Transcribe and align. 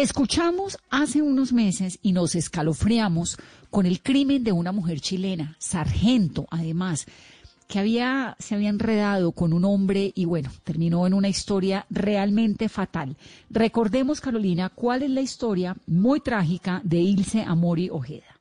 Escuchamos 0.00 0.78
hace 0.88 1.20
unos 1.20 1.52
meses 1.52 1.98
y 2.00 2.12
nos 2.12 2.34
escalofriamos 2.34 3.36
con 3.68 3.84
el 3.84 4.00
crimen 4.00 4.42
de 4.44 4.50
una 4.50 4.72
mujer 4.72 4.98
chilena, 5.02 5.56
sargento 5.58 6.46
además, 6.50 7.04
que 7.68 7.80
había, 7.80 8.34
se 8.38 8.54
había 8.54 8.70
enredado 8.70 9.32
con 9.32 9.52
un 9.52 9.66
hombre 9.66 10.10
y 10.14 10.24
bueno, 10.24 10.50
terminó 10.64 11.06
en 11.06 11.12
una 11.12 11.28
historia 11.28 11.84
realmente 11.90 12.70
fatal. 12.70 13.18
Recordemos, 13.50 14.22
Carolina, 14.22 14.70
cuál 14.70 15.02
es 15.02 15.10
la 15.10 15.20
historia 15.20 15.76
muy 15.86 16.20
trágica 16.20 16.80
de 16.82 16.96
Ilse 16.96 17.42
Amori 17.42 17.90
Ojeda. 17.90 18.39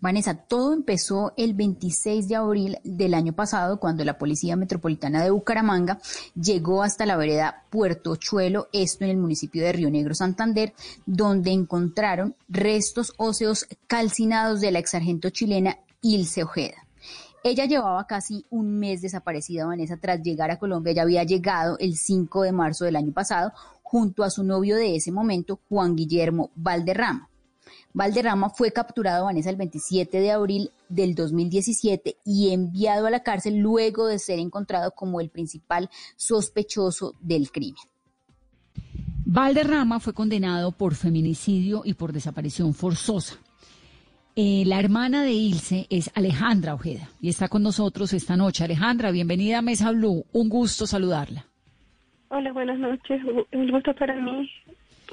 Vanessa, 0.00 0.34
todo 0.34 0.72
empezó 0.72 1.32
el 1.36 1.54
26 1.54 2.28
de 2.28 2.36
abril 2.36 2.78
del 2.84 3.14
año 3.14 3.32
pasado 3.32 3.78
cuando 3.78 4.04
la 4.04 4.18
Policía 4.18 4.56
Metropolitana 4.56 5.22
de 5.22 5.30
Bucaramanga 5.30 6.00
llegó 6.34 6.82
hasta 6.82 7.06
la 7.06 7.16
vereda 7.16 7.64
Puerto 7.70 8.16
Chuelo, 8.16 8.68
esto 8.72 9.04
en 9.04 9.10
el 9.10 9.16
municipio 9.16 9.62
de 9.62 9.72
Río 9.72 9.90
Negro, 9.90 10.14
Santander, 10.14 10.74
donde 11.06 11.50
encontraron 11.50 12.34
restos 12.48 13.12
óseos 13.16 13.66
calcinados 13.86 14.60
de 14.60 14.70
la 14.70 14.78
exargento 14.78 15.30
chilena 15.30 15.78
Ilse 16.00 16.42
Ojeda. 16.42 16.76
Ella 17.44 17.64
llevaba 17.64 18.06
casi 18.06 18.46
un 18.50 18.78
mes 18.78 19.02
desaparecida, 19.02 19.66
Vanessa, 19.66 19.96
tras 19.96 20.22
llegar 20.22 20.52
a 20.52 20.60
Colombia. 20.60 20.92
Ya 20.92 21.02
había 21.02 21.24
llegado 21.24 21.76
el 21.80 21.96
5 21.96 22.42
de 22.42 22.52
marzo 22.52 22.84
del 22.84 22.94
año 22.94 23.12
pasado 23.12 23.52
junto 23.82 24.22
a 24.22 24.30
su 24.30 24.44
novio 24.44 24.76
de 24.76 24.94
ese 24.96 25.10
momento, 25.10 25.58
Juan 25.68 25.96
Guillermo 25.96 26.50
Valderrama. 26.54 27.28
Valderrama 27.92 28.50
fue 28.50 28.72
capturado, 28.72 29.26
Vanessa, 29.26 29.50
el 29.50 29.56
27 29.56 30.20
de 30.20 30.30
abril 30.30 30.70
del 30.88 31.14
2017 31.14 32.16
y 32.24 32.52
enviado 32.52 33.06
a 33.06 33.10
la 33.10 33.22
cárcel 33.22 33.58
luego 33.58 34.06
de 34.06 34.18
ser 34.18 34.38
encontrado 34.38 34.92
como 34.92 35.20
el 35.20 35.30
principal 35.30 35.90
sospechoso 36.16 37.14
del 37.20 37.50
crimen. 37.50 37.82
Valderrama 39.24 40.00
fue 40.00 40.12
condenado 40.12 40.72
por 40.72 40.94
feminicidio 40.94 41.82
y 41.84 41.94
por 41.94 42.12
desaparición 42.12 42.74
forzosa. 42.74 43.36
Eh, 44.34 44.64
la 44.66 44.80
hermana 44.80 45.24
de 45.24 45.32
Ilse 45.32 45.86
es 45.90 46.10
Alejandra 46.14 46.74
Ojeda 46.74 47.08
y 47.20 47.28
está 47.28 47.48
con 47.48 47.62
nosotros 47.62 48.12
esta 48.14 48.36
noche. 48.36 48.64
Alejandra, 48.64 49.10
bienvenida 49.10 49.58
a 49.58 49.62
Mesa 49.62 49.90
Blue. 49.92 50.24
Un 50.32 50.48
gusto 50.48 50.86
saludarla. 50.86 51.44
Hola, 52.28 52.50
buenas 52.52 52.78
noches. 52.78 53.20
Un 53.52 53.70
gusto 53.70 53.94
para 53.94 54.14
mí. 54.16 54.50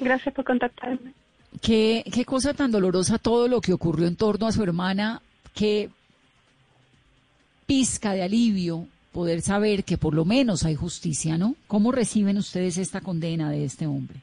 Gracias 0.00 0.34
por 0.34 0.44
contactarme. 0.44 1.12
Qué, 1.62 2.04
qué 2.12 2.24
cosa 2.24 2.54
tan 2.54 2.70
dolorosa 2.70 3.18
todo 3.18 3.48
lo 3.48 3.60
que 3.60 3.72
ocurrió 3.72 4.06
en 4.06 4.16
torno 4.16 4.46
a 4.46 4.52
su 4.52 4.62
hermana. 4.62 5.20
Qué 5.54 5.90
pizca 7.66 8.12
de 8.12 8.22
alivio 8.22 8.86
poder 9.12 9.40
saber 9.40 9.84
que 9.84 9.98
por 9.98 10.14
lo 10.14 10.24
menos 10.24 10.64
hay 10.64 10.74
justicia, 10.74 11.36
¿no? 11.36 11.54
¿Cómo 11.66 11.92
reciben 11.92 12.36
ustedes 12.36 12.78
esta 12.78 13.00
condena 13.00 13.50
de 13.50 13.64
este 13.64 13.86
hombre? 13.86 14.18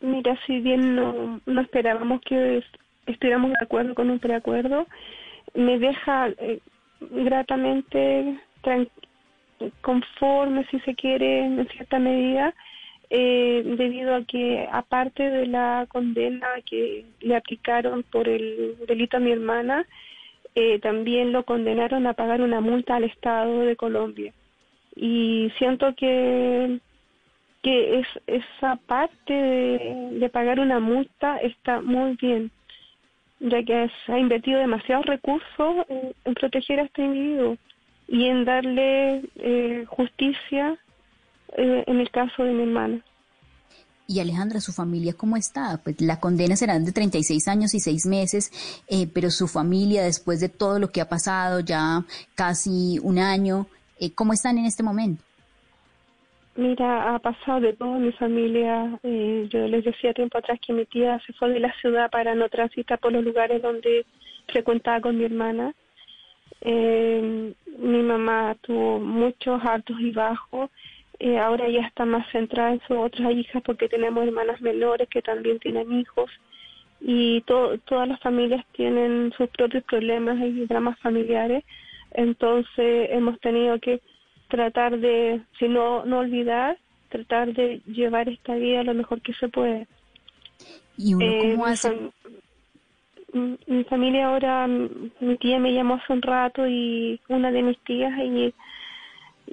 Mira, 0.00 0.36
si 0.46 0.60
bien 0.60 0.96
no, 0.96 1.40
no 1.46 1.60
esperábamos 1.60 2.20
que 2.22 2.62
estuviéramos 3.06 3.50
de 3.50 3.64
acuerdo 3.64 3.94
con 3.94 4.10
un 4.10 4.18
preacuerdo, 4.18 4.86
me 5.54 5.78
deja 5.78 6.28
eh, 6.28 6.60
gratamente 7.00 8.40
conforme, 9.80 10.66
si 10.66 10.80
se 10.80 10.94
quiere, 10.94 11.44
en 11.46 11.66
cierta 11.68 11.98
medida, 11.98 12.54
eh, 13.14 13.62
debido 13.76 14.14
a 14.14 14.24
que, 14.24 14.66
aparte 14.72 15.22
de 15.28 15.46
la 15.46 15.86
condena 15.86 16.48
que 16.64 17.04
le 17.20 17.36
aplicaron 17.36 18.04
por 18.04 18.26
el 18.26 18.74
delito 18.88 19.18
a 19.18 19.20
mi 19.20 19.32
hermana, 19.32 19.86
eh, 20.54 20.78
también 20.78 21.30
lo 21.30 21.44
condenaron 21.44 22.06
a 22.06 22.14
pagar 22.14 22.40
una 22.40 22.62
multa 22.62 22.96
al 22.96 23.04
Estado 23.04 23.60
de 23.60 23.76
Colombia. 23.76 24.32
Y 24.96 25.52
siento 25.58 25.94
que 25.94 26.80
que 27.62 28.00
es, 28.00 28.06
esa 28.26 28.76
parte 28.86 29.32
de, 29.32 30.28
pagar 30.30 30.58
una 30.58 30.80
multa 30.80 31.36
está 31.36 31.80
muy 31.80 32.16
bien 32.16 32.50
ya 33.40 33.62
que 33.62 33.90
se 34.06 34.12
ha 34.12 34.18
invertido 34.18 34.58
demasiados 34.58 35.04
recursos 35.04 35.86
en, 35.88 36.34
proteger 36.34 36.80
a 36.80 36.84
este 36.84 37.04
individuo 37.04 37.58
y 38.08 38.24
en 38.24 38.44
darle 38.44 39.22
eh, 39.36 39.84
justicia 39.86 40.78
eh, 41.56 41.84
en 41.86 42.00
el 42.00 42.10
caso 42.10 42.44
de 42.44 42.52
mi 42.52 42.62
hermana. 42.62 43.00
Y 44.06 44.20
Alejandra, 44.20 44.60
¿su 44.60 44.72
familia 44.72 45.14
cómo 45.14 45.36
está? 45.36 45.80
Pues 45.82 46.00
la 46.00 46.20
condena 46.20 46.56
será 46.56 46.78
de 46.78 46.92
36 46.92 47.48
años 47.48 47.74
y 47.74 47.80
6 47.80 48.06
meses, 48.06 48.82
eh, 48.88 49.06
pero 49.12 49.30
su 49.30 49.46
familia, 49.46 50.02
después 50.02 50.40
de 50.40 50.48
todo 50.48 50.78
lo 50.78 50.88
que 50.88 51.00
ha 51.00 51.08
pasado, 51.08 51.60
ya 51.60 52.04
casi 52.34 52.98
un 53.02 53.18
año, 53.18 53.66
¿cómo 54.14 54.32
están 54.32 54.58
en 54.58 54.66
este 54.66 54.82
momento? 54.82 55.22
Mira, 56.54 57.14
ha 57.14 57.18
pasado 57.18 57.60
de 57.60 57.72
todo 57.72 57.98
mi 57.98 58.12
familia. 58.12 58.98
Eh, 59.02 59.48
yo 59.50 59.66
les 59.68 59.84
decía 59.84 60.12
tiempo 60.12 60.36
atrás 60.36 60.60
que 60.60 60.74
mi 60.74 60.84
tía 60.84 61.18
se 61.26 61.32
fue 61.32 61.48
de 61.50 61.60
la 61.60 61.72
ciudad 61.80 62.10
para 62.10 62.34
no 62.34 62.48
transitar 62.50 62.98
por 62.98 63.12
los 63.12 63.24
lugares 63.24 63.62
donde 63.62 64.04
frecuentaba 64.48 65.00
con 65.00 65.16
mi 65.16 65.24
hermana. 65.24 65.72
Eh, 66.60 67.54
mi 67.78 68.02
mamá 68.02 68.54
tuvo 68.60 69.00
muchos 69.00 69.64
altos 69.64 69.98
y 69.98 70.10
bajos. 70.10 70.70
Eh, 71.24 71.38
ahora 71.38 71.68
ya 71.68 71.82
está 71.82 72.04
más 72.04 72.28
centrada 72.32 72.72
en 72.72 72.80
sus 72.80 72.96
otras 72.96 73.30
hijas 73.30 73.62
porque 73.62 73.88
tenemos 73.88 74.26
hermanas 74.26 74.60
menores 74.60 75.08
que 75.08 75.22
también 75.22 75.60
tienen 75.60 75.92
hijos. 76.00 76.28
Y 77.00 77.42
todas 77.42 78.08
las 78.08 78.18
familias 78.18 78.66
tienen 78.72 79.32
sus 79.36 79.48
propios 79.50 79.84
problemas 79.84 80.36
y 80.40 80.66
dramas 80.66 80.98
familiares. 80.98 81.62
Entonces 82.10 83.08
hemos 83.12 83.38
tenido 83.38 83.78
que 83.78 84.00
tratar 84.48 84.98
de, 84.98 85.40
si 85.60 85.68
no, 85.68 86.04
no 86.04 86.18
olvidar, 86.18 86.76
tratar 87.08 87.52
de 87.54 87.80
llevar 87.86 88.28
esta 88.28 88.56
vida 88.56 88.82
lo 88.82 88.92
mejor 88.92 89.22
que 89.22 89.32
se 89.34 89.46
puede. 89.46 89.86
¿Y 90.98 91.14
uno 91.14 91.26
cómo 91.40 91.68
eh, 91.68 91.70
hace? 91.70 91.98
Mi, 93.32 93.84
familia 93.84 94.26
ahora, 94.26 94.66
mi 94.66 95.36
tía 95.38 95.60
me 95.60 95.72
llamó 95.72 95.94
hace 95.94 96.12
un 96.12 96.22
rato 96.22 96.66
y 96.66 97.20
una 97.28 97.52
de 97.52 97.62
mis 97.62 97.78
tías 97.84 98.12
y, 98.18 98.52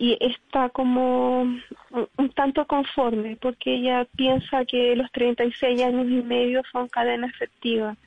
y 0.01 0.17
está 0.21 0.69
como 0.69 1.41
un, 1.41 2.29
tanto 2.33 2.65
conforme 2.65 3.35
porque 3.35 3.75
ella 3.75 4.07
piensa 4.15 4.63
que 4.63 4.95
los 4.95 5.11
36 5.11 5.81
años 5.81 6.07
y 6.09 6.23
medio 6.23 6.61
son 6.71 6.87
cadena 6.87 7.27
efectiva. 7.27 7.97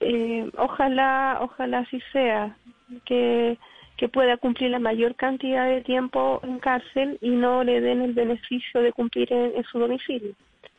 Eh, 0.00 0.50
ojalá, 0.56 1.38
ojalá 1.42 1.80
así 1.80 2.00
sea, 2.12 2.56
que 3.04 3.58
que 3.98 4.08
pueda 4.08 4.36
cumplir 4.36 4.70
la 4.70 4.78
mayor 4.78 5.16
cantidad 5.16 5.68
de 5.68 5.82
tiempo 5.82 6.40
en 6.44 6.60
cárcel 6.60 7.18
y 7.20 7.30
no 7.30 7.64
le 7.64 7.80
den 7.80 8.00
el 8.00 8.14
beneficio 8.14 8.80
de 8.80 8.92
cumplir 8.92 9.30
en, 9.32 9.62
su 9.64 9.80
domicilio, 9.80 10.34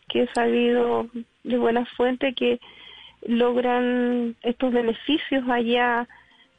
que 0.08 0.24
he 0.24 0.28
sabido 0.34 1.06
de 1.44 1.58
buena 1.58 1.86
fuente 1.98 2.34
que 2.34 2.62
logran 3.28 4.38
estos 4.42 4.72
beneficios 4.72 5.44
allá 5.50 6.08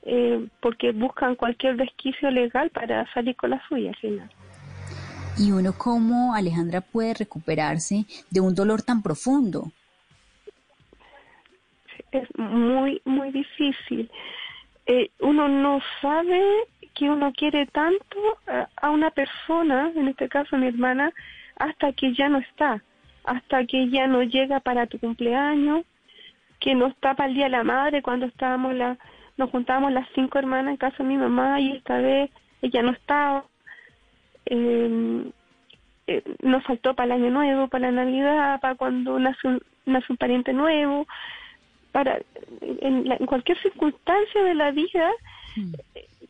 eh, 0.02 0.46
porque 0.60 0.92
buscan 0.92 1.36
cualquier 1.36 1.76
resquicio 1.76 2.30
legal 2.30 2.70
para 2.70 3.10
salir 3.12 3.36
con 3.36 3.50
la 3.50 3.62
suya 3.68 3.90
al 3.90 3.96
final. 3.96 4.30
¿Y 5.38 5.52
uno 5.52 5.72
cómo, 5.76 6.34
Alejandra, 6.34 6.80
puede 6.80 7.14
recuperarse 7.14 8.04
de 8.30 8.40
un 8.40 8.54
dolor 8.54 8.82
tan 8.82 9.02
profundo? 9.02 9.72
Es 12.12 12.28
muy, 12.36 13.00
muy 13.04 13.30
difícil. 13.30 14.10
Eh, 14.86 15.10
uno 15.20 15.48
no 15.48 15.80
sabe 16.02 16.42
que 16.94 17.08
uno 17.08 17.32
quiere 17.32 17.66
tanto 17.66 18.18
a, 18.76 18.90
una 18.90 19.10
persona, 19.10 19.92
en 19.94 20.08
este 20.08 20.28
caso 20.28 20.56
mi 20.56 20.66
hermana, 20.66 21.12
hasta 21.56 21.92
que 21.92 22.12
ya 22.14 22.28
no 22.28 22.38
está, 22.38 22.82
hasta 23.24 23.64
que 23.66 23.88
ya 23.88 24.06
no 24.08 24.22
llega 24.22 24.60
para 24.60 24.86
tu 24.86 24.98
cumpleaños, 24.98 25.84
que 26.58 26.74
no 26.74 26.88
está 26.88 27.14
para 27.14 27.28
el 27.28 27.34
Día 27.36 27.44
de 27.44 27.50
la 27.50 27.64
Madre, 27.64 28.02
cuando 28.02 28.26
estábamos 28.26 28.74
la, 28.74 28.98
nos 29.36 29.50
juntábamos 29.50 29.92
las 29.92 30.08
cinco 30.14 30.38
hermanas 30.38 30.72
en 30.72 30.76
casa 30.76 30.98
de 30.98 31.08
mi 31.08 31.16
mamá 31.16 31.60
y 31.60 31.72
esta 31.72 31.98
vez 31.98 32.30
ella 32.62 32.82
no 32.82 32.92
estaba. 32.92 33.44
Em, 34.46 35.30
eh, 36.06 36.22
nos 36.42 36.64
faltó 36.64 36.94
para 36.94 37.14
el 37.14 37.22
año 37.22 37.30
nuevo, 37.30 37.68
para 37.68 37.90
la 37.90 38.04
Navidad, 38.04 38.60
para 38.60 38.74
cuando 38.74 39.18
nace 39.18 39.46
un, 39.46 39.62
nace 39.86 40.06
un 40.10 40.16
pariente 40.16 40.52
nuevo 40.52 41.06
para 41.92 42.20
en, 42.60 43.04
cualquier 43.26 43.60
circunstancia 43.60 44.42
de 44.42 44.54
la 44.54 44.70
vida 44.70 45.10
hmm. 45.56 45.72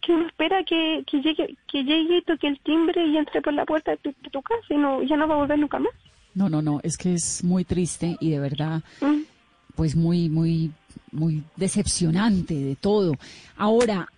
que 0.01 0.13
uno 0.13 0.27
espera 0.27 0.65
que, 0.65 1.05
que 1.07 1.21
llegue 1.21 1.57
que 1.67 1.85
llegue 1.85 2.19
y 2.19 2.23
toque 2.23 2.49
el 2.49 2.59
timbre 2.61 3.07
y 3.07 3.17
entre 3.17 3.43
por 3.43 3.53
la 3.53 3.65
puerta 3.65 3.93
de 3.93 4.13
tu, 4.31 4.43
casa 4.43 4.67
y 4.71 4.77
no 4.77 5.03
ya 5.03 5.17
no 5.17 5.29
va 5.29 5.35
a 5.35 5.39
volver 5.39 5.59
nunca 5.59 5.79
más 5.79 5.93
no 6.35 6.49
no 6.49 6.63
no 6.63 6.81
es 6.83 6.97
que 6.97 7.15
es 7.15 7.45
muy 7.45 7.65
triste 7.65 8.17
y 8.21 8.31
de 8.31 8.41
verdad 8.41 8.83
mm. 9.01 9.21
Pues 9.75 9.97
muy 9.97 10.29
muy 10.29 10.73
muy 11.13 11.43
decepcionante 11.57 12.55
de 12.55 12.77
todo 12.77 13.15
ahora 13.57 14.09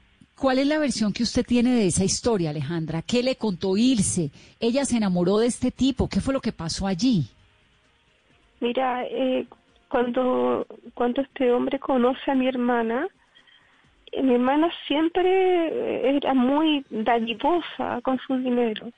¿Cuál 0.43 0.58
es 0.58 0.66
la 0.66 0.81
versión 0.81 1.12
que 1.12 1.22
usted 1.22 1.46
tiene 1.46 1.70
de 1.70 1.87
esa 1.87 2.02
historia, 2.02 2.50
Alejandra? 2.50 3.00
¿Qué 3.02 3.22
le 3.22 3.37
contó 3.37 3.76
Irse? 3.76 4.32
¿Ella 4.58 4.84
se 4.84 4.96
enamoró 4.96 5.38
de 5.38 5.46
este 5.46 5.70
tipo? 5.70 6.08
¿Qué 6.08 6.20
fue 6.20 6.34
lo 6.34 6.40
que 6.40 6.50
pasó 6.50 6.88
allí? 6.88 7.28
Mira, 8.58 9.04
eh, 9.04 9.46
cuando, 9.88 10.66
cuando 10.94 11.22
este 11.22 11.52
hombre 11.52 11.78
conoce 11.78 12.28
a 12.28 12.34
mi 12.34 12.49
hermana, 12.49 13.06
eh, 14.10 14.20
mi 14.20 14.34
hermana 14.34 14.69
siempre 14.88 16.16
era 16.16 16.34
muy 16.34 16.84
dadivosa 16.90 18.00
con 18.02 18.19
su 18.26 18.37
dinero. 18.38 18.88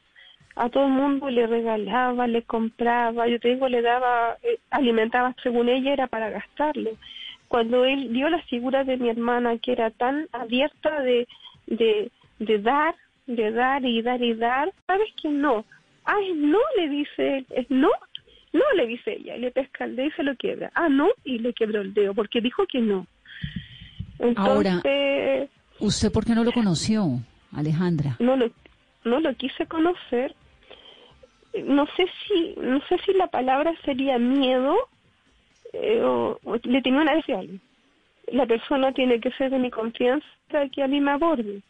A 0.57 0.69
todo 0.69 0.87
el 0.87 0.93
mundo 0.93 1.31
le 1.31 1.47
regalaba, 1.47 2.27
le 2.27 2.43
compraba, 2.43 3.27
yo 3.27 3.41
te 3.41 3.49
digo, 3.49 3.69
le 3.69 3.83
daba, 3.83 4.37
eh, 4.43 4.59
alimentaba, 4.71 5.35
según 5.43 5.69
ella 5.69 5.93
era 5.93 6.07
para 6.07 6.31
gastarlo. 6.31 6.91
Cuando 7.49 7.85
él 7.85 8.13
dio 8.13 8.29
la 8.29 8.43
figura 8.43 8.85
de 8.85 8.97
mi 8.97 9.09
hermana, 9.09 9.59
que 9.59 9.73
era 9.73 9.91
tan 9.91 10.29
abierta 10.33 11.03
de, 11.03 11.27
de, 11.67 12.11
de 12.39 12.59
dar, 12.59 12.95
de 13.27 13.51
dar 13.51 13.85
y 13.85 14.03
dar 14.03 14.23
y 14.23 14.35
dar, 14.35 14.73
sabes 14.87 15.09
que 15.21 15.29
no. 15.29 15.65
Ah, 16.05 16.17
no, 16.35 16.59
le 16.77 16.89
dice 16.89 17.39
él, 17.39 17.47
es 17.51 17.71
no, 17.71 17.91
no, 18.53 18.63
le 18.77 18.87
dice 18.87 19.15
ella, 19.15 19.37
y 19.37 19.41
le 19.41 19.51
pesca 19.51 19.85
el 19.85 19.97
dedo 19.97 20.09
y 20.09 20.13
se 20.13 20.23
lo 20.23 20.37
quiebra. 20.37 20.71
Ah, 20.75 20.89
no, 20.89 21.09
y 21.25 21.39
le 21.39 21.53
quebró 21.53 21.81
el 21.81 21.95
dedo, 21.95 22.15
porque 22.15 22.41
dijo 22.41 22.65
que 22.67 22.81
no. 22.81 23.07
Ahora, 24.37 24.81
¿usted 25.81 26.13
por 26.13 26.25
qué 26.25 26.35
no 26.35 26.45
lo 26.45 26.53
conoció, 26.53 27.21
Alejandra? 27.53 28.17
No 28.21 28.37
lo, 28.37 28.51
no 29.05 29.21
lo 29.21 29.35
quise 29.35 29.67
conocer. 29.67 30.35
No 31.63 31.87
sé 31.97 32.07
si, 32.27 32.55
no 32.61 32.81
sé 32.89 32.99
si 33.05 33.13
la 33.13 33.29
palabra 33.29 33.73
sería 33.85 34.19
miedo 34.19 34.77
eh, 35.73 36.01
o, 36.03 36.39
le 36.65 36.83
tenía 36.83 37.01
una 37.01 37.15
vez 37.15 37.25
La 38.29 38.47
persona 38.47 38.93
tiene 38.93 39.21
que 39.21 39.31
ser 39.33 39.51
de 39.51 39.59
mi 39.59 39.71
confianza 39.71 40.27
para 40.51 40.69
que 40.69 40.83
a 40.83 40.89
mí 40.89 41.01
me 41.01 41.13
aborde 41.13 41.63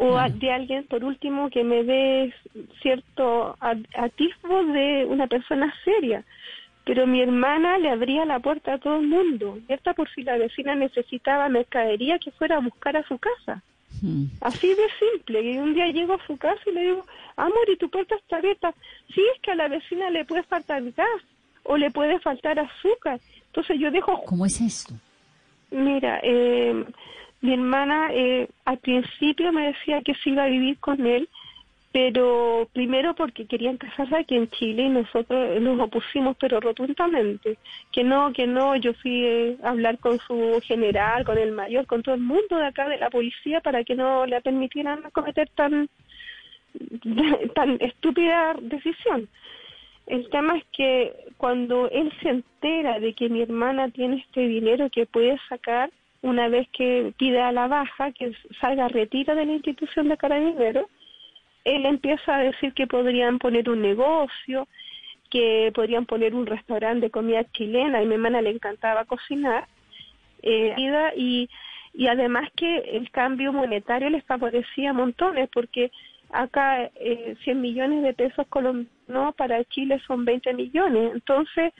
o 0.00 0.16
de 0.30 0.52
alguien, 0.52 0.84
por 0.84 1.02
último, 1.02 1.50
que 1.50 1.64
me 1.64 1.82
dé 1.82 2.32
cierto 2.80 3.56
atisbo 3.60 4.64
de 4.64 5.04
una 5.08 5.26
persona 5.26 5.74
seria. 5.84 6.22
Pero 6.84 7.06
mi 7.06 7.20
hermana 7.20 7.78
le 7.78 7.90
abría 7.90 8.24
la 8.24 8.38
puerta 8.38 8.74
a 8.74 8.78
todo 8.78 9.00
el 9.00 9.08
mundo, 9.08 9.58
esta 9.66 9.94
por 9.94 10.08
si 10.10 10.22
la 10.22 10.38
vecina 10.38 10.74
necesitaba 10.76 11.48
mercadería 11.48 12.18
que 12.18 12.30
fuera 12.30 12.56
a 12.56 12.60
buscar 12.60 12.96
a 12.96 13.06
su 13.08 13.18
casa. 13.18 13.62
Así 14.40 14.68
de 14.68 14.86
simple. 14.98 15.42
Y 15.42 15.58
un 15.58 15.74
día 15.74 15.86
llego 15.88 16.14
a 16.14 16.26
su 16.26 16.36
casa 16.36 16.60
y 16.66 16.72
le 16.72 16.82
digo, 16.82 17.06
amor, 17.36 17.68
¿y 17.68 17.76
tu 17.76 17.88
puerta 17.90 18.14
está 18.16 18.36
abierta? 18.36 18.74
Sí, 19.14 19.22
es 19.34 19.40
que 19.42 19.52
a 19.52 19.54
la 19.54 19.68
vecina 19.68 20.10
le 20.10 20.24
puede 20.24 20.42
faltar 20.44 20.82
gas 20.92 21.22
o 21.64 21.76
le 21.76 21.90
puede 21.90 22.18
faltar 22.20 22.58
azúcar. 22.58 23.20
Entonces 23.46 23.78
yo 23.78 23.90
dejo... 23.90 24.22
¿Cómo 24.24 24.46
es 24.46 24.60
esto? 24.60 24.94
Mira, 25.70 26.20
eh, 26.22 26.84
mi 27.40 27.52
hermana 27.52 28.08
eh, 28.12 28.48
al 28.64 28.78
principio 28.78 29.52
me 29.52 29.68
decía 29.68 30.00
que 30.02 30.14
se 30.14 30.30
iba 30.30 30.44
a 30.44 30.48
vivir 30.48 30.78
con 30.78 31.06
él, 31.06 31.28
pero 31.92 32.68
primero 32.72 33.14
porque 33.14 33.46
querían 33.46 33.78
casarse 33.78 34.16
aquí 34.16 34.36
en 34.36 34.48
Chile 34.50 34.84
y 34.84 34.88
nosotros 34.90 35.60
nos 35.60 35.80
opusimos 35.80 36.36
pero 36.38 36.60
rotundamente, 36.60 37.58
que 37.92 38.04
no, 38.04 38.32
que 38.32 38.46
no, 38.46 38.76
yo 38.76 38.92
fui 38.94 39.24
eh, 39.24 39.56
a 39.62 39.70
hablar 39.70 39.98
con 39.98 40.18
su 40.18 40.60
general, 40.64 41.24
con 41.24 41.38
el 41.38 41.52
mayor, 41.52 41.86
con 41.86 42.02
todo 42.02 42.14
el 42.14 42.20
mundo 42.20 42.56
de 42.56 42.66
acá 42.66 42.88
de 42.88 42.98
la 42.98 43.08
policía 43.08 43.60
para 43.60 43.84
que 43.84 43.94
no 43.94 44.26
le 44.26 44.40
permitieran 44.42 45.02
cometer 45.12 45.48
tan, 45.54 45.88
tan 47.54 47.78
estúpida 47.80 48.54
decisión. 48.60 49.28
El 50.06 50.28
tema 50.30 50.56
es 50.56 50.64
que 50.72 51.12
cuando 51.36 51.88
él 51.90 52.12
se 52.22 52.30
entera 52.30 52.98
de 52.98 53.14
que 53.14 53.28
mi 53.28 53.42
hermana 53.42 53.90
tiene 53.90 54.16
este 54.16 54.40
dinero 54.48 54.88
que 54.90 55.06
puede 55.06 55.38
sacar, 55.48 55.90
una 56.22 56.48
vez 56.48 56.66
que 56.70 57.12
pida 57.16 57.52
la 57.52 57.68
baja, 57.68 58.12
que 58.12 58.32
salga 58.60 58.88
retiro 58.88 59.34
de 59.34 59.46
la 59.46 59.52
institución 59.52 60.08
de 60.08 60.16
carabineros, 60.16 60.86
él 61.74 61.86
empieza 61.86 62.36
a 62.36 62.42
decir 62.42 62.72
que 62.72 62.86
podrían 62.86 63.38
poner 63.38 63.68
un 63.68 63.82
negocio, 63.82 64.68
que 65.30 65.70
podrían 65.74 66.06
poner 66.06 66.34
un 66.34 66.46
restaurante 66.46 67.06
de 67.06 67.10
comida 67.10 67.44
chilena, 67.52 68.02
y 68.02 68.06
mi 68.06 68.14
hermana 68.14 68.40
le 68.40 68.50
encantaba 68.50 69.04
cocinar, 69.04 69.66
eh, 70.42 70.74
y, 71.16 71.48
y 71.92 72.06
además 72.06 72.48
que 72.56 72.78
el 72.78 73.10
cambio 73.10 73.52
monetario 73.52 74.08
les 74.08 74.24
favorecía 74.24 74.92
montones, 74.92 75.48
porque 75.52 75.90
acá 76.30 76.90
eh, 76.96 77.36
100 77.44 77.60
millones 77.60 78.02
de 78.02 78.14
pesos 78.14 78.46
colombianos 78.48 79.34
para 79.36 79.64
Chile 79.64 80.00
son 80.06 80.24
20 80.24 80.54
millones, 80.54 81.12
entonces 81.14 81.72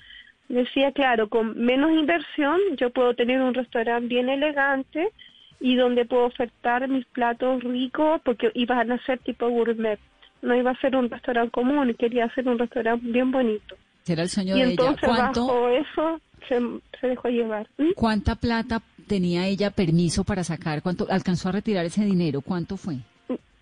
decía, 0.48 0.92
claro, 0.92 1.28
con 1.28 1.58
menos 1.58 1.92
inversión 1.92 2.58
yo 2.76 2.90
puedo 2.90 3.14
tener 3.14 3.40
un 3.40 3.54
restaurante 3.54 4.08
bien 4.08 4.28
elegante 4.28 5.12
y 5.60 5.76
donde 5.76 6.04
puedo 6.04 6.26
ofertar 6.26 6.88
mis 6.88 7.04
platos 7.06 7.62
ricos 7.62 8.20
porque 8.24 8.50
iban 8.54 8.92
a 8.92 8.98
ser 9.04 9.18
tipo 9.18 9.48
gourmet. 9.48 9.98
No 10.40 10.54
iba 10.54 10.70
a 10.70 10.80
ser 10.80 10.94
un 10.94 11.10
restaurante 11.10 11.50
común, 11.50 11.94
quería 11.98 12.26
hacer 12.26 12.48
un 12.48 12.58
restaurante 12.58 13.04
bien 13.08 13.30
bonito. 13.32 13.76
Era 14.06 14.22
el 14.22 14.28
sueño 14.28 14.56
y 14.56 14.60
de 14.60 14.70
entonces 14.70 15.02
ella. 15.02 15.16
¿Cuánto, 15.16 15.46
bajo 15.46 15.68
eso 15.68 16.20
se, 16.48 17.06
dejó 17.06 17.28
llevar. 17.28 17.68
¿Mm? 17.76 17.92
¿Cuánta 17.94 18.36
plata 18.36 18.82
tenía 19.06 19.46
ella 19.46 19.70
permiso 19.70 20.24
para 20.24 20.44
sacar? 20.44 20.82
¿Cuánto 20.82 21.06
alcanzó 21.10 21.48
a 21.48 21.52
retirar 21.52 21.84
ese 21.84 22.04
dinero? 22.04 22.40
¿Cuánto 22.40 22.76
fue? 22.76 22.96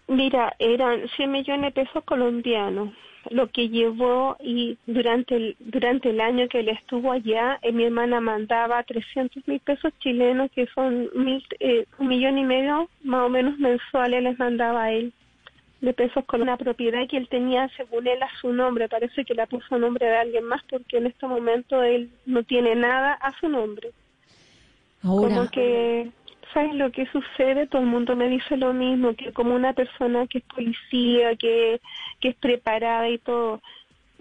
Mira, 0.09 0.55
eran 0.59 1.09
100 1.17 1.31
millones 1.31 1.75
de 1.75 1.83
pesos 1.83 2.05
colombianos 2.05 2.91
lo 3.31 3.49
que 3.49 3.69
llevó 3.69 4.37
y 4.41 4.79
durante 4.87 5.37
el, 5.37 5.57
durante 5.61 6.11
el 6.11 6.21
año 6.21 6.49
que 6.49 6.61
él 6.61 6.69
estuvo 6.69 7.13
allá, 7.13 7.59
eh, 7.63 7.73
mi 7.73 7.85
hermana 7.85 8.21
mandaba 8.21 8.83
300 8.83 9.47
mil 9.47 9.61
pesos 9.61 9.93
chilenos, 10.01 10.51
que 10.53 10.67
son 10.69 11.09
mil, 11.15 11.45
eh, 11.61 11.87
un 11.99 12.09
millón 12.09 12.39
y 12.39 12.45
medio 12.45 12.89
más 13.03 13.27
o 13.27 13.29
menos 13.29 13.59
mensuales, 13.59 14.23
les 14.23 14.39
mandaba 14.39 14.85
a 14.85 14.93
él 14.93 15.13
de 15.81 15.93
pesos 15.93 16.25
con 16.25 16.43
una 16.43 16.57
propiedad 16.57 17.07
que 17.09 17.17
él 17.17 17.29
tenía, 17.29 17.69
según 17.77 18.07
él, 18.07 18.23
a 18.23 18.31
su 18.41 18.53
nombre. 18.53 18.89
Parece 18.89 19.25
que 19.25 19.35
la 19.35 19.47
puso 19.47 19.75
a 19.75 19.79
nombre 19.79 20.07
de 20.07 20.17
alguien 20.17 20.45
más 20.45 20.63
porque 20.69 20.99
en 20.99 21.07
este 21.07 21.27
momento 21.27 21.83
él 21.83 22.11
no 22.25 22.43
tiene 22.45 22.75
nada 22.75 23.13
a 23.13 23.39
su 23.39 23.49
nombre. 23.49 23.91
Como 25.03 25.49
que 25.51 26.11
¿sabes 26.53 26.75
lo 26.75 26.91
que 26.91 27.07
sucede? 27.07 27.67
Todo 27.67 27.83
el 27.83 27.89
mundo 27.89 28.17
me 28.17 28.29
dice 28.29 28.57
lo 28.57 28.73
mismo, 28.73 29.15
que 29.15 29.33
como 29.33 29.55
una 29.55 29.73
persona 29.73 30.27
que 30.27 30.39
es 30.39 30.45
policía, 30.45 31.37
que, 31.37 31.81
que 32.21 32.29
es 32.29 32.37
preparada 32.37 33.09
y 33.09 33.19
todo, 33.19 33.61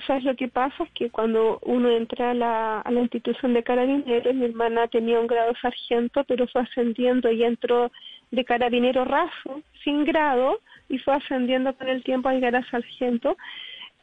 ¿sabes 0.06 0.24
lo 0.24 0.36
que 0.36 0.48
pasa? 0.48 0.84
Es 0.84 0.92
que 0.92 1.10
cuando 1.10 1.60
uno 1.64 1.90
entra 1.90 2.32
a 2.32 2.34
la, 2.34 2.82
a 2.82 2.92
la 2.92 3.02
institución 3.02 3.54
de 3.54 3.64
carabineros, 3.64 4.36
mi 4.36 4.46
hermana 4.46 4.88
tenía 4.88 5.20
un 5.20 5.28
grado 5.28 5.54
sargento, 5.62 6.24
pero 6.26 6.48
fue 6.48 6.62
ascendiendo 6.62 7.32
y 7.32 7.44
entró 7.44 7.92
de 8.32 8.46
carabinero 8.46 9.06
raso, 9.06 9.62
sin 9.84 10.04
grado, 10.04 10.60
y 10.90 10.98
fue 11.00 11.16
ascendiendo 11.16 11.74
con 11.76 11.88
el 11.88 12.04
tiempo 12.04 12.30
a 12.30 12.34
llegar 12.34 12.56
a 12.56 12.70
sargento. 12.70 13.38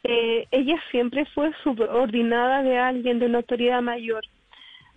Eh, 0.03 0.47
ella 0.51 0.75
siempre 0.91 1.25
fue 1.27 1.51
subordinada 1.63 2.63
de 2.63 2.77
alguien, 2.77 3.19
de 3.19 3.27
una 3.27 3.39
autoridad 3.39 3.81
mayor. 3.81 4.23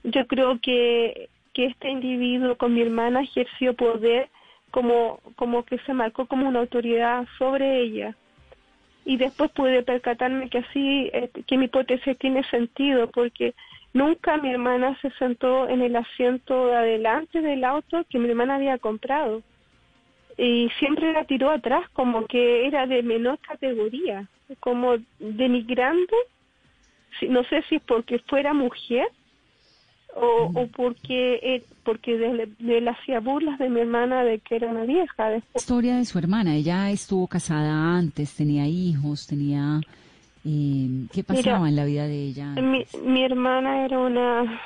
Yo 0.03 0.27
creo 0.27 0.59
que 0.61 1.29
que 1.57 1.65
este 1.65 1.89
individuo 1.89 2.55
con 2.57 2.75
mi 2.75 2.83
hermana 2.83 3.23
ejerció 3.23 3.73
poder 3.73 4.29
como, 4.71 5.21
como 5.37 5.65
que 5.65 5.79
se 5.87 5.95
marcó 5.95 6.27
como 6.27 6.47
una 6.47 6.59
autoridad 6.59 7.27
sobre 7.39 7.81
ella. 7.81 8.15
Y 9.07 9.17
después 9.17 9.51
pude 9.53 9.83
percatarme 9.83 10.51
que 10.51 10.59
así, 10.59 11.09
eh, 11.15 11.31
que 11.47 11.57
mi 11.57 11.65
hipótesis 11.65 12.19
tiene 12.19 12.45
sentido, 12.51 13.11
porque 13.11 13.55
nunca 13.95 14.37
mi 14.37 14.51
hermana 14.51 14.99
se 15.01 15.11
sentó 15.13 15.67
en 15.67 15.81
el 15.81 15.97
asiento 15.97 16.67
de 16.67 16.77
adelante 16.77 17.41
del 17.41 17.65
auto 17.65 18.05
que 18.11 18.19
mi 18.19 18.29
hermana 18.29 18.57
había 18.57 18.77
comprado. 18.77 19.43
Y 20.37 20.69
siempre 20.79 21.15
la 21.15 21.25
tiró 21.25 21.51
atrás, 21.51 21.89
como 21.95 22.27
que 22.27 22.67
era 22.67 22.87
de 22.87 23.03
menor 23.03 23.39
categoría, 23.39 24.29
como 24.61 24.97
denigrando, 25.19 26.17
no 27.31 27.45
sé 27.45 27.63
si 27.71 27.79
porque 27.79 28.19
fuera 28.19 28.53
mujer 28.53 29.09
o, 30.17 30.51
o 30.55 30.67
porque 30.69 31.39
eh, 31.43 31.63
porque 31.87 32.19
de, 32.19 32.49
él 32.59 32.89
hacía 32.89 33.21
burlas 33.21 33.59
de 33.59 33.69
mi 33.69 33.81
hermana 33.81 34.25
de 34.25 34.41
que 34.41 34.57
era 34.57 34.69
una 34.69 34.85
vieja. 34.85 35.31
La 35.31 35.43
Historia 35.55 35.97
de 35.97 36.05
su 36.05 36.19
hermana, 36.19 36.57
ella 36.57 36.91
estuvo 36.91 37.29
casada 37.29 37.97
antes, 37.97 38.35
tenía 38.35 38.67
hijos, 38.67 39.27
tenía... 39.27 39.81
Eh, 40.45 41.07
¿Qué 41.13 41.23
pasaba 41.25 41.69
en 41.69 41.77
la 41.77 41.85
vida 41.85 42.07
de 42.07 42.25
ella? 42.25 42.47
Mi, 42.61 42.85
mi 43.05 43.25
hermana 43.25 43.85
era 43.85 44.01
una... 44.01 44.61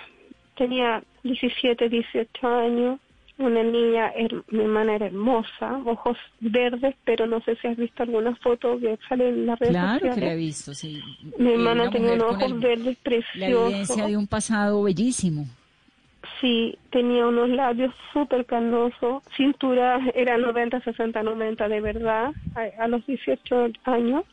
tenía 0.57 1.03
17, 1.23 1.89
18 1.91 2.49
años, 2.49 3.01
una 3.41 3.63
niña, 3.63 4.13
mi 4.49 4.61
hermana 4.61 4.97
era 4.97 5.07
hermosa, 5.07 5.81
ojos 5.85 6.17
verdes, 6.41 6.95
pero 7.05 7.27
no 7.27 7.41
sé 7.41 7.57
si 7.57 7.69
has 7.69 7.77
visto 7.77 8.03
alguna 8.03 8.35
foto 8.37 8.79
que 8.79 8.99
sale 9.09 9.29
en 9.29 9.47
la 9.47 9.57
redes 9.57 9.73
claro 9.73 10.15
que 10.15 10.21
la 10.21 10.33
he 10.33 10.37
visto, 10.37 10.75
sí. 10.75 11.01
Mi 11.39 11.53
hermana 11.53 11.91
tenía 11.91 12.13
unos 12.13 12.37
ojos 12.37 12.61
verdes 12.61 12.97
preciosos. 13.03 13.37
La 13.37 13.49
evidencia 13.49 14.07
de 14.07 14.17
un 14.17 14.27
pasado 14.27 14.83
bellísimo. 14.83 15.47
Sí, 16.41 16.79
tenía 16.91 17.27
unos 17.27 17.49
labios 17.49 17.95
súper 18.13 18.45
carnosos, 18.45 19.23
cintura 19.37 20.01
era 20.15 20.37
90, 20.37 20.81
60, 20.81 21.23
90 21.23 21.69
de 21.69 21.81
verdad, 21.81 22.33
a, 22.55 22.85
a 22.85 22.89
los 22.89 23.07
18 23.07 23.71
años 23.85 24.25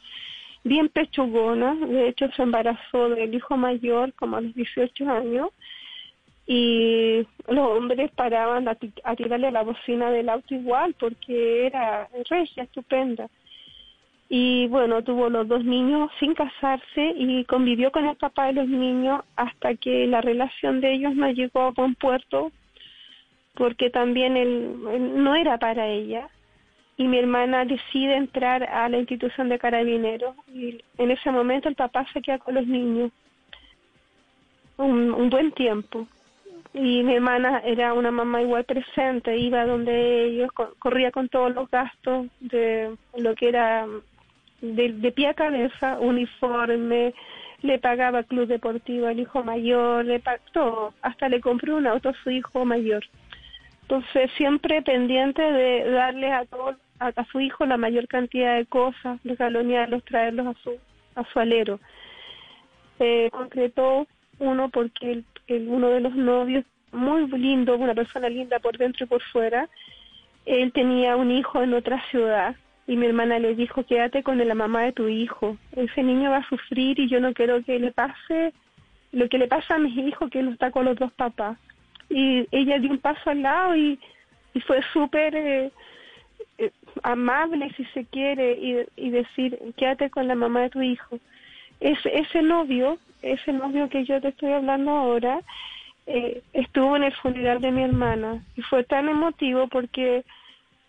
bien 0.64 0.90
pechugona, 0.90 1.76
de 1.76 2.10
hecho 2.10 2.30
se 2.36 2.44
embarazó 2.44 3.10
del 3.10 3.34
hijo 3.34 3.56
mayor 3.58 4.14
como 4.14 4.38
a 4.38 4.42
los 4.42 4.54
18 4.54 5.10
años 5.10 5.50
y 6.48 7.28
los 7.50 7.78
hombres 7.78 8.10
paraban 8.12 8.70
a, 8.70 8.76
tirarle 9.16 9.52
la 9.52 9.64
bocina 9.64 10.10
del 10.10 10.30
auto 10.30 10.56
igual 10.56 10.96
porque 10.98 11.68
era 11.68 12.08
regia, 12.30 12.64
estupenda. 12.64 13.28
Y 14.30 14.68
bueno, 14.68 15.04
tuvo 15.04 15.30
los 15.30 15.48
dos 15.48 15.64
niños 15.66 16.10
sin 16.20 16.34
casarse 16.34 17.14
y 17.18 17.44
convivió 17.46 17.92
con 17.92 18.06
el 18.06 18.16
papá 18.16 18.48
de 18.48 18.54
los 18.54 18.68
niños 18.68 19.22
hasta 19.36 19.76
que 19.76 20.08
la 20.08 20.22
relación 20.22 20.80
de 20.80 20.94
ellos 20.94 21.16
no 21.16 21.30
llegó 21.32 21.62
a 21.62 21.72
buen 21.72 21.96
puerto 21.96 22.52
porque 23.54 23.90
también 23.90 24.38
él, 24.38 24.76
no 25.16 25.36
era 25.36 25.58
para 25.58 25.88
ella. 25.88 26.30
y 26.98 27.08
mi 27.08 27.18
hermana 27.20 27.66
decide 27.66 28.16
entrar 28.16 28.64
a 28.64 28.88
la 28.90 28.98
institución 28.98 29.50
de 29.50 29.60
carabineros 29.60 30.36
y 30.54 30.82
en 30.98 31.12
ese 31.12 31.30
momento 31.32 31.68
el 31.70 31.76
papá 31.76 32.06
se 32.14 32.22
queda 32.22 32.38
con 32.40 32.56
los 32.56 32.68
niños 32.68 33.12
un, 34.78 35.14
un 35.14 35.30
buen 35.30 35.52
tiempo 35.52 36.08
y 36.74 37.04
mi 37.04 37.16
hermana 37.16 37.62
era 37.66 37.94
una 37.94 38.12
mamá 38.12 38.42
igual 38.42 38.64
presente, 38.66 39.38
iba 39.38 39.66
donde 39.66 40.26
ellos, 40.26 40.50
corría 40.80 41.12
con 41.12 41.30
todos 41.30 41.54
los 41.54 41.70
gastos 41.70 42.28
de 42.40 42.96
lo 43.18 43.36
que 43.36 43.50
era 43.50 43.88
de, 44.62 44.94
de 44.94 45.12
pie 45.12 45.28
a 45.28 45.34
cabeza, 45.34 45.98
uniforme, 46.00 47.14
le 47.62 47.80
pagaba 47.80 48.24
club 48.24 48.48
deportivo 48.48 49.08
al 49.08 49.20
hijo 49.20 49.44
mayor, 49.44 50.06
le 50.06 50.22
todo, 50.52 50.94
hasta 51.02 51.30
le 51.30 51.42
compró 51.42 51.78
un 51.78 51.88
auto 51.88 52.10
a 52.10 52.24
su 52.24 52.30
hijo 52.30 52.66
mayor. 52.66 53.04
Entonces 53.84 54.30
siempre 54.38 54.82
pendiente 54.82 55.42
de 55.42 55.90
darle 55.90 56.32
a 56.32 56.46
todo, 56.46 56.76
a, 57.00 57.26
su 57.32 57.40
hijo 57.40 57.66
la 57.66 57.78
mayor 57.78 58.08
cantidad 58.08 58.58
de 58.58 58.66
cosas, 58.66 59.20
regalonearlos, 59.24 60.04
traerlos 60.04 60.48
a 60.48 60.54
su, 60.62 60.78
a 61.16 61.24
su 61.32 61.40
alero. 61.40 61.80
Eh, 63.00 63.30
concretó 63.32 64.08
uno 64.40 64.70
porque 64.70 65.24
el, 65.48 65.68
uno 65.68 65.90
de 65.90 66.02
los 66.02 66.16
novios, 66.16 66.66
muy 66.92 67.28
lindo, 67.28 67.76
una 67.76 67.94
persona 67.94 68.30
linda 68.30 68.60
por 68.60 68.78
dentro 68.78 69.06
y 69.06 69.08
por 69.08 69.22
fuera, 69.22 69.70
él 70.46 70.72
tenía 70.72 71.16
un 71.16 71.32
hijo 71.32 71.62
en 71.62 71.74
otra 71.74 72.02
ciudad 72.10 72.56
y 72.88 72.96
mi 72.96 73.08
hermana 73.08 73.40
le 73.40 73.56
dijo, 73.56 73.84
quédate 73.84 74.24
con 74.24 74.38
la 74.38 74.56
mamá 74.56 74.84
de 74.84 74.94
tu 74.94 75.08
hijo, 75.10 75.58
ese 75.74 76.04
niño 76.04 76.32
va 76.32 76.38
a 76.38 76.50
sufrir 76.50 76.98
y 77.00 77.10
yo 77.10 77.20
no 77.20 77.34
quiero 77.34 77.62
que 77.64 77.78
le 77.80 77.92
pase 77.92 78.54
lo 79.12 79.28
que 79.30 79.38
le 79.38 79.48
pasa 79.48 79.76
a 79.76 79.80
mi 79.80 79.90
hijo, 79.90 80.30
que 80.30 80.40
él 80.40 80.50
está 80.50 80.72
con 80.72 80.86
los 80.86 80.98
dos 80.98 81.12
papás. 81.14 81.58
Y 82.10 82.48
ella 82.52 82.80
dio 82.80 82.92
un 82.92 83.00
paso 83.00 83.30
al 83.30 83.42
lado 83.42 83.76
y, 83.76 84.00
y 84.54 84.60
fue 84.62 84.82
súper 84.94 85.36
eh, 85.36 85.72
eh, 86.58 86.72
amable, 87.04 87.72
si 87.76 87.86
se 87.86 88.06
quiere, 88.06 88.54
y, 88.54 88.78
y, 88.96 89.10
decir, 89.10 89.58
quédate 89.76 90.10
con 90.10 90.28
la 90.28 90.36
mamá 90.36 90.62
de 90.62 90.70
tu 90.70 90.82
hijo. 90.82 91.20
Ese 91.80 92.42
novio, 92.42 92.98
ese 93.22 93.54
novio 93.54 93.90
que 93.90 94.06
yo 94.06 94.22
te 94.22 94.30
estoy 94.30 94.52
hablando 94.52 94.92
ahora, 94.92 95.42
eh, 96.06 96.42
estuvo 96.54 96.96
en 96.96 97.04
el 97.04 97.14
funeral 97.14 97.62
de 97.62 97.72
mi 97.72 97.84
hermana. 97.84 98.44
Y 98.56 98.62
fue 98.62 98.84
tan 98.84 99.10
emotivo 99.10 99.68
porque 99.68 100.24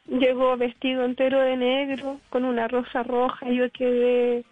llegó 0.06 0.56
vestido 0.56 1.04
entero 1.04 1.40
de 1.40 1.56
negro 1.56 2.20
con 2.30 2.44
una 2.44 2.68
rosa 2.68 3.02
roja 3.02 3.50
y 3.50 3.56
yo 3.56 3.70
quedé 3.70 4.44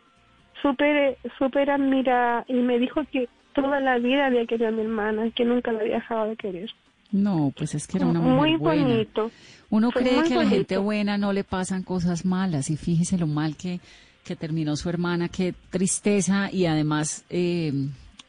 súper 0.61 1.19
súper 1.39 1.71
admirada. 1.71 2.45
Y 2.49 2.55
me 2.55 2.79
dijo 2.79 3.03
que 3.11 3.29
toda 3.55 3.81
la 3.81 3.99
vida 3.99 4.27
había 4.27 4.47
querido 4.47 4.69
a 4.69 4.73
mi 4.73 4.83
hermana 4.83 5.31
que 5.31 5.45
nunca 5.45 5.73
la 5.73 5.81
había 5.81 5.97
dejado 5.97 6.29
de 6.29 6.37
querer. 6.37 6.71
No 7.13 7.53
pues 7.57 7.75
es 7.75 7.87
que 7.87 7.99
era 7.99 8.07
una 8.07 8.21
mujer 8.21 8.37
muy 8.37 8.57
buena. 8.57 8.83
bonito. 8.83 9.31
Uno 9.71 9.91
cree 9.91 10.23
que 10.25 10.35
a 10.35 10.43
la 10.43 10.49
gente 10.49 10.77
buena 10.77 11.17
no 11.19 11.33
le 11.33 11.45
pasan 11.45 11.83
cosas 11.83 12.25
malas 12.25 12.71
y 12.71 12.77
fíjese 12.77 13.17
lo 13.17 13.27
mal 13.27 13.57
que 13.57 13.81
que 14.27 14.37
terminó 14.37 14.77
su 14.77 14.89
hermana 14.89 15.29
qué 15.29 15.55
tristeza 15.71 16.51
y 16.53 16.67
además 16.67 17.25
eh, 17.31 17.73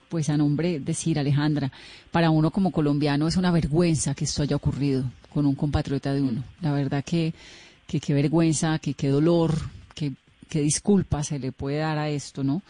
pues 0.10 0.30
a 0.30 0.38
nombre 0.38 0.80
decir 0.80 1.18
Alejandra 1.18 1.72
para 2.12 2.30
uno 2.30 2.52
como 2.52 2.72
colombiano 2.72 3.28
es 3.28 3.36
una 3.36 3.52
vergüenza 3.52 4.14
que 4.14 4.26
esto 4.26 4.44
haya 4.44 4.56
ocurrido 4.56 5.04
con 5.34 5.46
un 5.48 5.56
compatriota 5.56 6.14
de 6.14 6.22
uno. 6.22 6.44
La 6.62 6.72
verdad 6.72 7.04
que 7.04 7.34
qué 7.88 8.14
vergüenza, 8.14 8.78
que 8.80 8.94
qué 8.94 9.10
dolor, 9.10 9.56
que 9.96 10.14
qué 10.48 10.62
disculpa 10.62 11.24
se 11.24 11.40
le 11.40 11.52
puede 11.52 11.78
dar 11.78 11.98
a 11.98 12.10
esto, 12.10 12.44
¿no? 12.44 12.62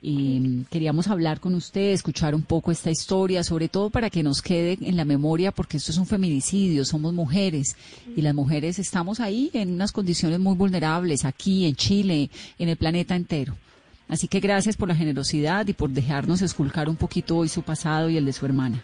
Y 0.00 0.64
queríamos 0.70 1.08
hablar 1.08 1.40
con 1.40 1.56
usted, 1.56 1.90
escuchar 1.90 2.34
un 2.34 2.42
poco 2.42 2.70
esta 2.70 2.90
historia, 2.90 3.42
sobre 3.42 3.68
todo 3.68 3.90
para 3.90 4.10
que 4.10 4.22
nos 4.22 4.42
quede 4.42 4.78
en 4.80 4.96
la 4.96 5.04
memoria, 5.04 5.50
porque 5.50 5.76
esto 5.76 5.90
es 5.90 5.98
un 5.98 6.06
feminicidio, 6.06 6.84
somos 6.84 7.12
mujeres 7.12 7.76
y 8.14 8.22
las 8.22 8.34
mujeres 8.34 8.78
estamos 8.78 9.18
ahí 9.18 9.50
en 9.54 9.72
unas 9.72 9.90
condiciones 9.90 10.38
muy 10.38 10.54
vulnerables, 10.54 11.24
aquí, 11.24 11.66
en 11.66 11.74
Chile, 11.74 12.30
en 12.60 12.68
el 12.68 12.76
planeta 12.76 13.16
entero. 13.16 13.56
Así 14.06 14.28
que 14.28 14.38
gracias 14.40 14.76
por 14.76 14.88
la 14.88 14.94
generosidad 14.94 15.66
y 15.66 15.72
por 15.72 15.90
dejarnos 15.90 16.42
esculcar 16.42 16.88
un 16.88 16.96
poquito 16.96 17.36
hoy 17.36 17.48
su 17.48 17.62
pasado 17.62 18.08
y 18.08 18.16
el 18.16 18.24
de 18.24 18.32
su 18.32 18.46
hermana. 18.46 18.80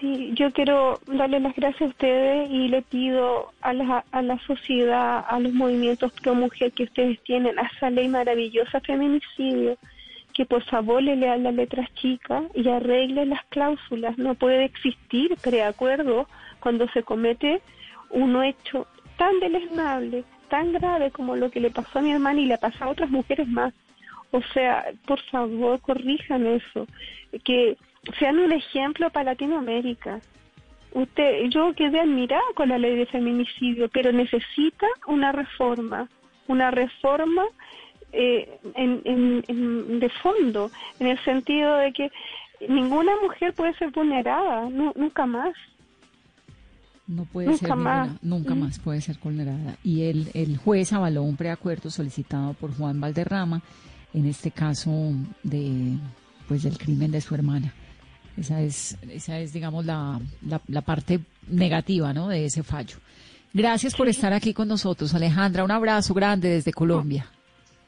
Sí, 0.00 0.32
yo 0.34 0.50
quiero 0.50 0.98
darle 1.06 1.40
las 1.40 1.54
gracias 1.54 1.82
a 1.82 1.90
ustedes 1.90 2.50
y 2.50 2.68
le 2.68 2.80
pido 2.80 3.52
a 3.60 3.74
la, 3.74 4.02
a 4.10 4.22
la 4.22 4.38
sociedad, 4.46 5.26
a 5.28 5.38
los 5.38 5.52
movimientos 5.52 6.10
pro 6.22 6.34
mujer 6.34 6.72
que 6.72 6.84
ustedes 6.84 7.20
tienen, 7.22 7.58
a 7.58 7.68
esa 7.76 7.90
ley 7.90 8.08
maravillosa 8.08 8.80
feminicidio, 8.80 9.76
que 10.32 10.46
por 10.46 10.64
favor 10.64 11.02
le 11.02 11.16
lean 11.16 11.42
las 11.42 11.54
letras 11.54 11.92
chicas 11.96 12.44
y 12.54 12.66
arregle 12.66 13.26
las 13.26 13.44
cláusulas. 13.50 14.16
No 14.16 14.34
puede 14.34 14.64
existir 14.64 15.36
preacuerdo 15.42 16.26
cuando 16.60 16.88
se 16.88 17.02
comete 17.02 17.60
un 18.08 18.42
hecho 18.42 18.86
tan 19.18 19.38
deleznable, 19.38 20.24
tan 20.48 20.72
grave 20.72 21.10
como 21.10 21.36
lo 21.36 21.50
que 21.50 21.60
le 21.60 21.70
pasó 21.70 21.98
a 21.98 22.02
mi 22.02 22.12
hermana 22.12 22.40
y 22.40 22.46
le 22.46 22.56
pasado 22.56 22.86
a 22.86 22.92
otras 22.92 23.10
mujeres 23.10 23.46
más. 23.48 23.74
O 24.30 24.40
sea, 24.54 24.86
por 25.06 25.20
favor, 25.30 25.78
corrijan 25.80 26.46
eso. 26.46 26.86
Que 27.44 27.76
sean 28.18 28.38
un 28.38 28.52
ejemplo 28.52 29.10
para 29.10 29.32
Latinoamérica. 29.32 30.20
Usted, 30.92 31.48
yo 31.50 31.72
quedé 31.74 32.00
admirada 32.00 32.42
con 32.54 32.68
la 32.68 32.78
ley 32.78 32.96
de 32.96 33.06
feminicidio, 33.06 33.88
pero 33.88 34.12
necesita 34.12 34.86
una 35.06 35.30
reforma, 35.30 36.08
una 36.48 36.70
reforma 36.70 37.44
eh, 38.12 38.58
en, 38.74 40.00
de 40.00 40.08
fondo, 40.22 40.70
en 40.98 41.06
el 41.06 41.18
sentido 41.24 41.76
de 41.76 41.92
que 41.92 42.10
ninguna 42.68 43.12
mujer 43.22 43.54
puede 43.54 43.74
ser 43.74 43.90
vulnerada, 43.90 44.68
nunca 44.68 45.26
más. 45.26 45.54
No 47.06 47.24
puede 47.24 47.56
ser 47.56 47.74
más. 47.74 48.10
nunca 48.22 48.54
más 48.54 48.78
puede 48.78 49.00
ser 49.00 49.16
vulnerada. 49.22 49.76
Y 49.84 50.02
el, 50.02 50.30
el 50.34 50.56
juez 50.56 50.92
avaló 50.92 51.22
un 51.22 51.36
preacuerdo 51.36 51.90
solicitado 51.90 52.54
por 52.54 52.74
Juan 52.76 53.00
Valderrama, 53.00 53.62
en 54.12 54.26
este 54.26 54.50
caso 54.50 54.90
de 55.42 55.98
pues 56.48 56.64
del 56.64 56.78
crimen 56.78 57.12
de 57.12 57.20
su 57.20 57.34
hermana. 57.36 57.72
Esa 58.40 58.62
es, 58.62 58.96
esa 59.10 59.38
es 59.38 59.52
digamos, 59.52 59.84
la, 59.84 60.18
la, 60.66 60.80
parte 60.80 61.20
negativa 61.48 62.14
¿no? 62.14 62.28
de 62.28 62.46
ese 62.46 62.62
fallo. 62.62 62.96
Gracias 63.52 63.94
por 63.94 64.08
estar 64.08 64.32
aquí 64.32 64.54
con 64.54 64.66
nosotros, 64.66 65.14
Alejandra. 65.14 65.62
Un 65.62 65.70
abrazo 65.70 66.14
grande 66.14 66.48
desde 66.48 66.72
Colombia. 66.72 67.26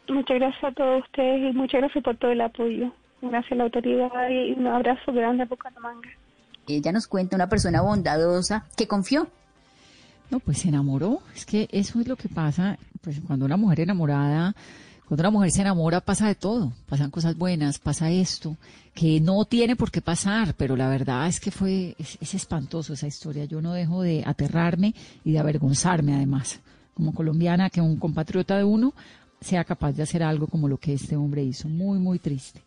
Muchas 0.09 0.39
gracias 0.39 0.65
a 0.65 0.73
todos 0.73 1.05
ustedes 1.05 1.55
y 1.55 1.57
muchas 1.57 1.81
gracias 1.81 2.05
por 2.05 2.17
todo 2.19 2.33
el 2.33 2.43
apoyo. 2.43 2.93
Gracias 3.23 3.53
a 3.53 3.55
la 3.55 3.65
autoridad 3.65 4.29
y 4.29 4.53
un 4.53 4.67
abrazo 4.67 5.11
grande 5.13 5.45
a 5.45 5.47
Bucaramanga. 5.47 6.11
Ella 6.69 6.93
nos 6.93 7.07
cuenta 7.07 7.35
una 7.35 7.49
persona 7.49 7.81
bondadosa 7.81 8.67
que 8.77 8.87
confió. 8.87 9.29
No, 10.31 10.39
pues 10.39 10.59
se 10.59 10.69
enamoró. 10.69 11.21
Es 11.35 11.47
que 11.47 11.67
eso 11.73 11.99
es 11.99 12.09
lo 12.09 12.17
que 12.17 12.29
pasa, 12.29 12.79
pues 13.01 13.21
cuando 13.27 13.47
una 13.47 13.57
mujer 13.57 13.81
enamorada 13.81 14.55
cuando 15.09 15.23
una 15.23 15.31
mujer 15.31 15.51
se 15.51 15.61
enamora 15.61 16.01
pasa 16.01 16.27
de 16.27 16.35
todo, 16.35 16.73
pasan 16.89 17.11
cosas 17.11 17.37
buenas, 17.37 17.79
pasa 17.79 18.11
esto, 18.11 18.57
que 18.95 19.21
no 19.21 19.45
tiene 19.45 19.77
por 19.77 19.91
qué 19.91 20.01
pasar, 20.01 20.55
pero 20.55 20.77
la 20.77 20.89
verdad 20.89 21.27
es 21.27 21.41
que 21.41 21.51
fue, 21.51 21.95
es, 21.99 22.35
espantoso 22.35 22.95
esa 22.95 23.07
historia. 23.07 23.45
Yo 23.45 23.61
no 23.61 23.73
dejo 23.73 24.03
de 24.03 24.23
aterrarme 24.25 24.95
y 25.25 25.33
de 25.33 25.39
avergonzarme 25.39 26.15
además, 26.15 26.61
como 26.95 27.15
colombiana, 27.15 27.71
que 27.71 27.81
un 27.81 27.97
compatriota 27.97 28.57
de 28.57 28.65
uno 28.65 28.95
sea 29.41 29.65
capaz 29.65 29.93
de 29.93 30.03
hacer 30.03 30.23
algo 30.23 30.47
como 30.47 30.69
lo 30.69 30.79
que 30.79 30.95
este 30.95 31.17
hombre 31.17 31.43
hizo. 31.43 31.69
Muy, 31.69 31.99
muy 31.99 32.19
triste. 32.19 32.63